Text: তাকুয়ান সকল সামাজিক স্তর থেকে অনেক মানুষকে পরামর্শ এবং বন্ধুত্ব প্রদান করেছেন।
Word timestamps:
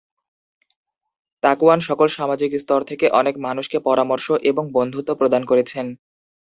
তাকুয়ান 1.43 1.79
সকল 1.87 2.07
সামাজিক 2.09 2.51
স্তর 2.55 2.81
থেকে 2.83 3.05
অনেক 3.19 3.35
মানুষকে 3.45 3.77
পরামর্শ 3.79 4.27
এবং 4.51 4.63
বন্ধুত্ব 4.73 5.09
প্রদান 5.19 5.43
করেছেন। 5.45 5.85